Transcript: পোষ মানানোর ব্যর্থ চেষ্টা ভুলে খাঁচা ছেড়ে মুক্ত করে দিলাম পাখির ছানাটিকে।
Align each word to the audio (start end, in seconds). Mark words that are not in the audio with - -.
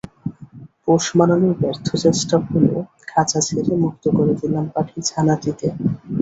পোষ 0.83 1.03
মানানোর 1.17 1.53
ব্যর্থ 1.61 1.87
চেষ্টা 2.03 2.35
ভুলে 2.45 2.75
খাঁচা 3.07 3.39
ছেড়ে 3.47 3.73
মুক্ত 3.83 4.03
করে 4.17 4.33
দিলাম 4.41 4.65
পাখির 4.73 5.03
ছানাটিকে। 5.09 5.69